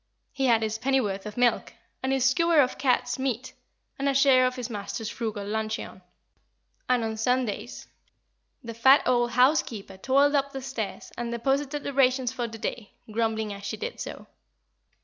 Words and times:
He 0.31 0.47
had 0.47 0.63
his 0.63 0.79
pennyworth 0.79 1.27
of 1.27 1.37
milk, 1.37 1.73
and 2.01 2.11
his 2.11 2.25
skewer 2.25 2.59
of 2.59 2.79
cats' 2.79 3.19
meat, 3.19 3.53
and 3.99 4.09
a 4.09 4.15
share 4.15 4.47
of 4.47 4.55
his 4.55 4.67
master's 4.67 5.09
frugal 5.11 5.45
luncheon; 5.45 6.01
and 6.89 7.03
on 7.03 7.17
Sundays 7.17 7.87
the 8.63 8.73
fat 8.73 9.03
old 9.05 9.29
housekeeper 9.33 9.97
toiled 9.97 10.33
up 10.33 10.53
the 10.53 10.61
stairs 10.63 11.11
and 11.19 11.31
deposited 11.31 11.83
the 11.83 11.93
rations 11.93 12.31
for 12.31 12.47
the 12.47 12.57
day, 12.57 12.93
grumbling 13.11 13.53
as 13.53 13.63
she 13.63 13.77
did 13.77 13.99
so. 13.99 14.25